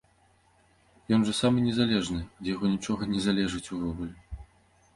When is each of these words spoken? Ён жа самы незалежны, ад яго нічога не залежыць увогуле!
Ён 1.17 1.21
жа 1.27 1.33
самы 1.41 1.57
незалежны, 1.67 2.21
ад 2.39 2.51
яго 2.53 2.65
нічога 2.75 3.13
не 3.15 3.19
залежыць 3.29 3.65
увогуле! 3.77 4.13